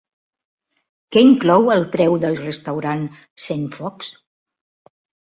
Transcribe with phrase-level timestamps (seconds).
[1.15, 3.03] Què inclou el preu del restaurant
[3.49, 4.09] Centfocs?